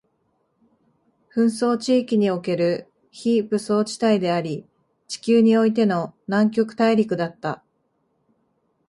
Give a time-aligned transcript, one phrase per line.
[1.31, 4.65] 紛争地域における非武装地帯であり、
[5.07, 7.63] 地球においての南極大陸だった